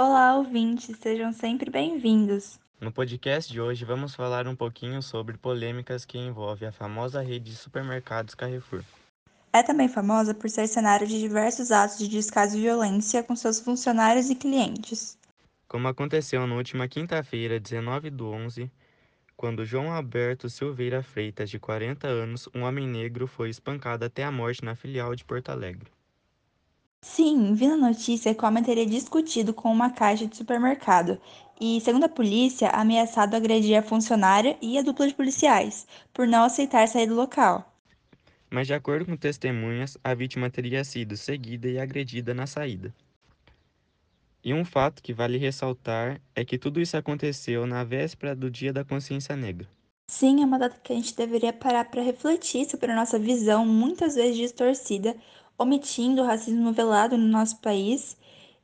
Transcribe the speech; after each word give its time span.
Olá, 0.00 0.36
ouvintes, 0.36 0.96
sejam 0.96 1.32
sempre 1.32 1.72
bem-vindos. 1.72 2.60
No 2.80 2.92
podcast 2.92 3.52
de 3.52 3.60
hoje 3.60 3.84
vamos 3.84 4.14
falar 4.14 4.46
um 4.46 4.54
pouquinho 4.54 5.02
sobre 5.02 5.36
polêmicas 5.36 6.04
que 6.04 6.16
envolvem 6.16 6.68
a 6.68 6.72
famosa 6.72 7.20
rede 7.20 7.50
de 7.50 7.56
supermercados 7.56 8.32
Carrefour. 8.32 8.84
É 9.52 9.60
também 9.60 9.88
famosa 9.88 10.32
por 10.32 10.48
ser 10.48 10.68
cenário 10.68 11.04
de 11.04 11.18
diversos 11.18 11.72
atos 11.72 11.98
de 11.98 12.06
descaso 12.06 12.56
e 12.56 12.60
violência 12.60 13.24
com 13.24 13.34
seus 13.34 13.58
funcionários 13.58 14.30
e 14.30 14.36
clientes. 14.36 15.18
Como 15.66 15.88
aconteceu 15.88 16.46
na 16.46 16.54
última 16.54 16.86
quinta-feira, 16.86 17.58
19 17.58 18.08
do 18.08 18.28
11, 18.28 18.70
quando 19.36 19.64
João 19.64 19.90
Alberto 19.90 20.48
Silveira 20.48 21.02
Freitas, 21.02 21.50
de 21.50 21.58
40 21.58 22.06
anos, 22.06 22.48
um 22.54 22.62
homem 22.62 22.86
negro, 22.86 23.26
foi 23.26 23.50
espancado 23.50 24.04
até 24.04 24.22
a 24.22 24.30
morte 24.30 24.64
na 24.64 24.76
filial 24.76 25.16
de 25.16 25.24
Porto 25.24 25.48
Alegre. 25.48 25.90
Sim, 27.00 27.54
vi 27.54 27.66
na 27.68 27.76
notícia 27.76 28.34
que 28.34 28.44
o 28.44 28.48
homem 28.48 28.62
teria 28.62 28.84
discutido 28.84 29.54
com 29.54 29.70
uma 29.70 29.90
caixa 29.90 30.26
de 30.26 30.36
supermercado 30.36 31.20
e, 31.60 31.80
segundo 31.80 32.04
a 32.04 32.08
polícia, 32.08 32.70
ameaçado 32.70 33.34
agredir 33.34 33.78
a 33.78 33.82
funcionária 33.82 34.56
e 34.60 34.78
a 34.78 34.82
dupla 34.82 35.06
de 35.06 35.14
policiais, 35.14 35.86
por 36.12 36.26
não 36.26 36.44
aceitar 36.44 36.86
sair 36.88 37.06
do 37.06 37.14
local. 37.14 37.72
Mas, 38.50 38.66
de 38.66 38.74
acordo 38.74 39.06
com 39.06 39.16
testemunhas, 39.16 39.96
a 40.02 40.14
vítima 40.14 40.50
teria 40.50 40.82
sido 40.84 41.16
seguida 41.16 41.68
e 41.68 41.78
agredida 41.78 42.34
na 42.34 42.46
saída. 42.46 42.94
E 44.42 44.54
um 44.54 44.64
fato 44.64 45.02
que 45.02 45.12
vale 45.12 45.36
ressaltar 45.36 46.20
é 46.34 46.44
que 46.44 46.58
tudo 46.58 46.80
isso 46.80 46.96
aconteceu 46.96 47.66
na 47.66 47.84
véspera 47.84 48.34
do 48.34 48.50
Dia 48.50 48.72
da 48.72 48.84
Consciência 48.84 49.36
Negra. 49.36 49.68
Sim, 50.10 50.42
é 50.42 50.46
uma 50.46 50.58
data 50.58 50.80
que 50.82 50.92
a 50.92 50.96
gente 50.96 51.14
deveria 51.14 51.52
parar 51.52 51.84
para 51.84 52.02
refletir 52.02 52.64
sobre 52.64 52.90
a 52.90 52.96
nossa 52.96 53.18
visão, 53.18 53.66
muitas 53.66 54.14
vezes 54.14 54.36
distorcida, 54.36 55.14
omitindo 55.58 56.22
o 56.22 56.24
racismo 56.24 56.72
velado 56.72 57.18
no 57.18 57.26
nosso 57.26 57.58
país 57.60 58.16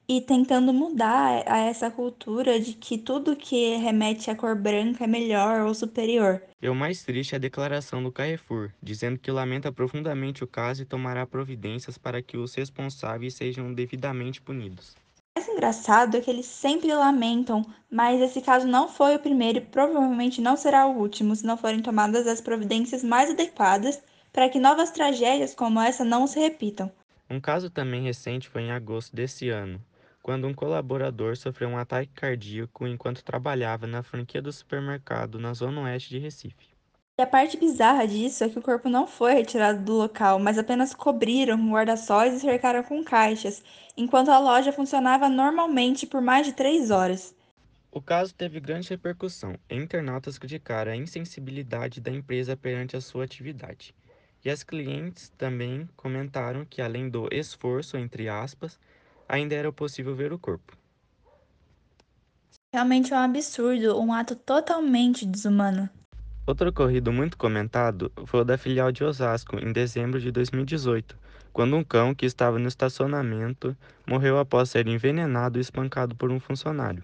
e 0.06 0.20
tentando 0.20 0.72
mudar 0.72 1.42
a 1.46 1.58
essa 1.58 1.90
cultura 1.90 2.60
de 2.60 2.74
que 2.74 2.98
tudo 2.98 3.34
que 3.34 3.76
remete 3.76 4.30
à 4.30 4.36
cor 4.36 4.54
branca 4.54 5.04
é 5.04 5.06
melhor 5.06 5.62
ou 5.62 5.74
superior. 5.74 6.42
E 6.60 6.68
o 6.68 6.74
mais 6.74 7.02
triste 7.02 7.34
é 7.34 7.36
a 7.36 7.40
declaração 7.40 8.02
do 8.02 8.12
Carrefour, 8.12 8.70
dizendo 8.82 9.18
que 9.18 9.30
lamenta 9.30 9.72
profundamente 9.72 10.44
o 10.44 10.46
caso 10.46 10.82
e 10.82 10.86
tomará 10.86 11.26
providências 11.26 11.98
para 11.98 12.22
que 12.22 12.36
os 12.36 12.54
responsáveis 12.54 13.34
sejam 13.34 13.72
devidamente 13.72 14.40
punidos. 14.40 14.94
O 15.36 15.40
mais 15.40 15.48
engraçado 15.48 16.16
é 16.16 16.20
que 16.20 16.30
eles 16.30 16.46
sempre 16.46 16.94
lamentam, 16.94 17.64
mas 17.90 18.20
esse 18.20 18.40
caso 18.40 18.68
não 18.68 18.88
foi 18.88 19.16
o 19.16 19.18
primeiro 19.18 19.58
e 19.58 19.62
provavelmente 19.62 20.40
não 20.40 20.56
será 20.56 20.86
o 20.86 20.96
último 20.96 21.34
se 21.34 21.44
não 21.44 21.56
forem 21.56 21.80
tomadas 21.80 22.26
as 22.26 22.40
providências 22.40 23.02
mais 23.02 23.30
adequadas 23.30 24.00
para 24.34 24.48
que 24.48 24.58
novas 24.58 24.90
tragédias 24.90 25.54
como 25.54 25.80
essa 25.80 26.04
não 26.04 26.26
se 26.26 26.40
repitam. 26.40 26.90
Um 27.30 27.40
caso 27.40 27.70
também 27.70 28.02
recente 28.02 28.48
foi 28.48 28.62
em 28.62 28.72
agosto 28.72 29.14
desse 29.14 29.48
ano, 29.48 29.80
quando 30.20 30.48
um 30.48 30.52
colaborador 30.52 31.36
sofreu 31.36 31.68
um 31.68 31.78
ataque 31.78 32.10
cardíaco 32.12 32.84
enquanto 32.84 33.22
trabalhava 33.22 33.86
na 33.86 34.02
franquia 34.02 34.42
do 34.42 34.52
supermercado 34.52 35.38
na 35.38 35.54
zona 35.54 35.82
oeste 35.82 36.10
de 36.10 36.18
Recife. 36.18 36.74
E 37.16 37.22
a 37.22 37.26
parte 37.28 37.56
bizarra 37.56 38.08
disso 38.08 38.42
é 38.42 38.48
que 38.48 38.58
o 38.58 38.62
corpo 38.62 38.88
não 38.88 39.06
foi 39.06 39.34
retirado 39.34 39.84
do 39.84 39.92
local, 39.92 40.40
mas 40.40 40.58
apenas 40.58 40.92
cobriram 40.92 41.56
com 41.56 41.70
guarda-sóis 41.70 42.34
e 42.34 42.40
cercaram 42.40 42.82
com 42.82 43.04
caixas, 43.04 43.62
enquanto 43.96 44.30
a 44.30 44.40
loja 44.40 44.72
funcionava 44.72 45.28
normalmente 45.28 46.08
por 46.08 46.20
mais 46.20 46.44
de 46.44 46.54
três 46.54 46.90
horas. 46.90 47.32
O 47.92 48.02
caso 48.02 48.34
teve 48.34 48.58
grande 48.58 48.90
repercussão 48.90 49.56
e 49.70 49.76
internautas 49.76 50.38
criticaram 50.38 50.90
a 50.90 50.96
insensibilidade 50.96 52.00
da 52.00 52.10
empresa 52.10 52.56
perante 52.56 52.96
a 52.96 53.00
sua 53.00 53.22
atividade. 53.22 53.94
E 54.44 54.50
as 54.50 54.62
clientes 54.62 55.30
também 55.38 55.88
comentaram 55.96 56.66
que, 56.66 56.82
além 56.82 57.08
do 57.08 57.28
esforço, 57.32 57.96
entre 57.96 58.28
aspas, 58.28 58.78
ainda 59.26 59.54
era 59.54 59.72
possível 59.72 60.14
ver 60.14 60.32
o 60.32 60.38
corpo. 60.38 60.76
Realmente 62.74 63.14
é 63.14 63.16
um 63.16 63.20
absurdo, 63.20 63.98
um 63.98 64.12
ato 64.12 64.36
totalmente 64.36 65.24
desumano. 65.24 65.88
Outro 66.46 66.68
ocorrido 66.68 67.10
muito 67.10 67.38
comentado 67.38 68.12
foi 68.26 68.40
o 68.40 68.44
da 68.44 68.58
filial 68.58 68.92
de 68.92 69.02
Osasco, 69.02 69.58
em 69.58 69.72
dezembro 69.72 70.20
de 70.20 70.30
2018, 70.30 71.16
quando 71.52 71.76
um 71.76 71.82
cão 71.82 72.14
que 72.14 72.26
estava 72.26 72.58
no 72.58 72.68
estacionamento 72.68 73.74
morreu 74.06 74.38
após 74.38 74.68
ser 74.68 74.86
envenenado 74.86 75.56
e 75.56 75.62
espancado 75.62 76.14
por 76.14 76.30
um 76.30 76.38
funcionário. 76.38 77.02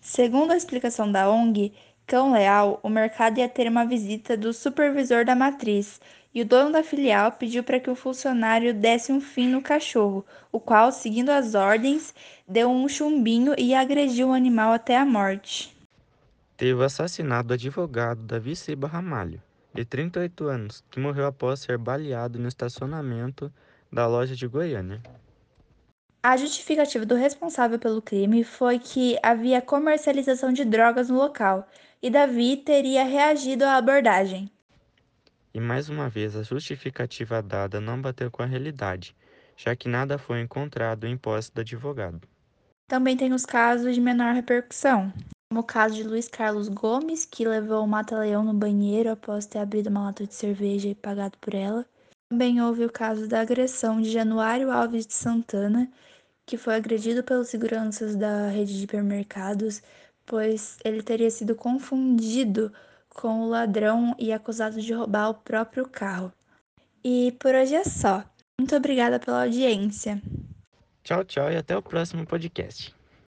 Segundo 0.00 0.52
a 0.52 0.56
explicação 0.56 1.10
da 1.10 1.28
ONG 1.28 1.72
Cão 2.08 2.32
Leal, 2.32 2.80
o 2.82 2.88
mercado 2.88 3.36
ia 3.36 3.46
ter 3.46 3.68
uma 3.68 3.84
visita 3.84 4.34
do 4.34 4.50
supervisor 4.50 5.26
da 5.26 5.34
matriz 5.34 6.00
e 6.34 6.40
o 6.40 6.44
dono 6.44 6.72
da 6.72 6.82
filial 6.82 7.32
pediu 7.32 7.62
para 7.62 7.78
que 7.78 7.90
o 7.90 7.94
funcionário 7.94 8.72
desse 8.72 9.12
um 9.12 9.20
fim 9.20 9.46
no 9.46 9.60
cachorro, 9.60 10.24
o 10.50 10.58
qual, 10.58 10.90
seguindo 10.90 11.28
as 11.28 11.54
ordens, 11.54 12.14
deu 12.48 12.70
um 12.70 12.88
chumbinho 12.88 13.54
e 13.58 13.74
agrediu 13.74 14.28
o 14.28 14.32
animal 14.32 14.72
até 14.72 14.96
a 14.96 15.04
morte. 15.04 15.76
Teve 16.56 16.80
o 16.80 16.82
assassinato 16.82 17.48
do 17.48 17.54
advogado 17.54 18.22
Davi 18.22 18.56
Seba 18.56 18.88
Ramalho, 18.88 19.42
de 19.74 19.84
38 19.84 20.48
anos, 20.48 20.82
que 20.90 20.98
morreu 20.98 21.26
após 21.26 21.60
ser 21.60 21.76
baleado 21.76 22.38
no 22.38 22.48
estacionamento 22.48 23.52
da 23.92 24.06
loja 24.06 24.34
de 24.34 24.46
Goiânia. 24.46 25.02
A 26.22 26.38
justificativa 26.38 27.04
do 27.04 27.14
responsável 27.14 27.78
pelo 27.78 28.00
crime 28.00 28.42
foi 28.42 28.78
que 28.78 29.18
havia 29.22 29.60
comercialização 29.60 30.54
de 30.54 30.64
drogas 30.64 31.10
no 31.10 31.16
local 31.16 31.68
e 32.02 32.10
Davi 32.10 32.56
teria 32.56 33.04
reagido 33.04 33.64
à 33.64 33.76
abordagem. 33.76 34.50
E 35.52 35.60
mais 35.60 35.88
uma 35.88 36.08
vez 36.08 36.36
a 36.36 36.42
justificativa 36.42 37.42
dada 37.42 37.80
não 37.80 38.00
bateu 38.00 38.30
com 38.30 38.42
a 38.42 38.46
realidade, 38.46 39.16
já 39.56 39.74
que 39.74 39.88
nada 39.88 40.18
foi 40.18 40.40
encontrado 40.40 41.06
em 41.06 41.16
posse 41.16 41.52
do 41.52 41.60
advogado. 41.60 42.20
Também 42.88 43.16
tem 43.16 43.32
os 43.32 43.44
casos 43.44 43.94
de 43.94 44.00
menor 44.00 44.34
repercussão, 44.34 45.12
como 45.50 45.60
o 45.60 45.64
caso 45.64 45.94
de 45.94 46.04
Luiz 46.04 46.28
Carlos 46.28 46.68
Gomes, 46.68 47.24
que 47.24 47.46
levou 47.46 47.84
o 47.84 47.88
mata-leão 47.88 48.44
no 48.44 48.54
banheiro 48.54 49.10
após 49.10 49.46
ter 49.46 49.58
abrido 49.58 49.90
uma 49.90 50.04
lata 50.04 50.26
de 50.26 50.34
cerveja 50.34 50.88
e 50.88 50.94
pagado 50.94 51.36
por 51.38 51.54
ela. 51.54 51.84
Também 52.30 52.60
houve 52.60 52.84
o 52.84 52.92
caso 52.92 53.26
da 53.26 53.40
agressão 53.40 54.00
de 54.00 54.10
Januário 54.10 54.70
Alves 54.70 55.06
de 55.06 55.14
Santana, 55.14 55.90
que 56.46 56.56
foi 56.56 56.74
agredido 56.74 57.22
pelos 57.22 57.48
seguranças 57.48 58.16
da 58.16 58.48
rede 58.48 58.76
de 58.76 58.84
hipermercados, 58.84 59.82
pois 60.28 60.78
ele 60.84 61.02
teria 61.02 61.30
sido 61.30 61.56
confundido 61.56 62.72
com 63.08 63.40
o 63.40 63.48
ladrão 63.48 64.14
e 64.18 64.32
acusado 64.32 64.80
de 64.80 64.92
roubar 64.92 65.30
o 65.30 65.34
próprio 65.34 65.88
carro. 65.88 66.32
E 67.02 67.34
por 67.40 67.54
hoje 67.54 67.74
é 67.74 67.84
só. 67.84 68.22
Muito 68.60 68.76
obrigada 68.76 69.18
pela 69.18 69.42
audiência. 69.42 70.22
Tchau, 71.02 71.24
tchau 71.24 71.50
e 71.50 71.56
até 71.56 71.76
o 71.76 71.82
próximo 71.82 72.26
podcast. 72.26 72.94